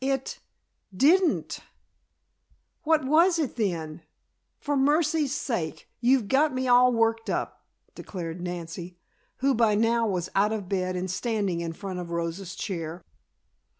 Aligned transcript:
"It 0.00 0.38
didn't." 0.96 1.58
"What 2.84 3.04
was 3.04 3.40
it, 3.40 3.56
then? 3.56 4.02
For 4.60 4.76
mercy 4.76 5.26
sakes! 5.26 5.82
You've 5.98 6.28
got 6.28 6.54
me 6.54 6.68
all 6.68 6.92
worked 6.92 7.28
up," 7.28 7.64
declared 7.96 8.40
Nancy, 8.40 8.96
who 9.38 9.54
by 9.56 9.74
now 9.74 10.06
was 10.06 10.30
out 10.36 10.52
of 10.52 10.68
bed 10.68 10.94
and 10.94 11.10
standing 11.10 11.58
in 11.60 11.72
front 11.72 11.98
of 11.98 12.12
Rosa's 12.12 12.54
chair. 12.54 13.02